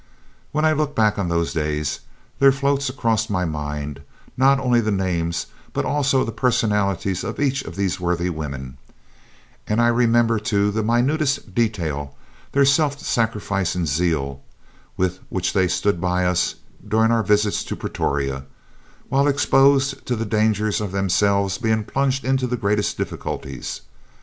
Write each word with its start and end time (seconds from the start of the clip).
"When 0.51 0.65
I 0.65 0.71
look 0.73 0.95
back 0.95 1.19
on 1.19 1.29
those 1.29 1.53
days, 1.53 1.99
there 2.39 2.51
floats 2.51 2.89
across 2.89 3.29
my 3.29 3.45
mind 3.45 4.01
not 4.35 4.59
only 4.59 4.81
the 4.81 4.89
names, 4.89 5.45
but 5.73 5.85
also 5.85 6.23
the 6.23 6.31
personality 6.31 7.15
of 7.23 7.39
each 7.39 7.61
of 7.61 7.75
these 7.75 7.99
worthy 7.99 8.27
women, 8.31 8.77
and 9.67 9.79
I 9.79 9.89
remember 9.89 10.39
to 10.39 10.71
the 10.71 10.81
minutest 10.81 11.53
detail 11.53 12.15
their 12.51 12.65
self 12.65 12.99
sacrifice 12.99 13.75
and 13.75 13.83
the 13.85 13.91
zeal 13.91 14.41
with 14.97 15.19
which 15.29 15.53
they 15.53 15.67
stood 15.67 16.01
by 16.01 16.25
us 16.25 16.55
during 16.87 17.11
our 17.11 17.21
visits 17.21 17.63
to 17.65 17.75
Pretoria, 17.75 18.45
while 19.07 19.27
exposed 19.27 20.03
to 20.07 20.15
the 20.15 20.25
danger 20.25 20.67
of 20.69 20.91
themselves 20.91 21.59
being 21.59 21.83
plunged 21.83 22.25
into 22.25 22.47
the 22.47 22.57
greatest 22.57 22.97
difficulties. 22.97 23.81